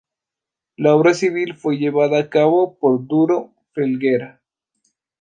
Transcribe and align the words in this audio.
La 0.77 0.95
obra 0.95 1.13
civil 1.13 1.53
fue 1.53 1.77
llevada 1.77 2.17
a 2.17 2.27
cabo 2.31 2.73
por 2.79 3.05
Duro 3.05 3.51
Felguera. 3.75 4.41